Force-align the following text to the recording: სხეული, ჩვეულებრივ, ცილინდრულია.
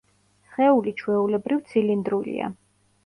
სხეული, 0.53 0.93
ჩვეულებრივ, 1.01 1.61
ცილინდრულია. 1.73 2.53